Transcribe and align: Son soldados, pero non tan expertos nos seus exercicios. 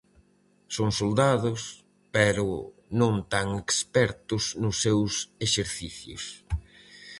Son 0.75 0.89
soldados, 0.99 1.61
pero 2.15 2.47
non 2.99 3.13
tan 3.33 3.47
expertos 3.63 4.43
nos 4.61 4.75
seus 4.83 5.11
exercicios. 5.47 6.23